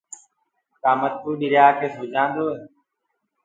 ڪآ 0.81 0.91
ڀٽوُ 1.01 1.31
ڏريآ 1.39 1.65
ڪي 1.79 1.87
سوجآندو 1.95 2.43
هي؟ 2.51 2.59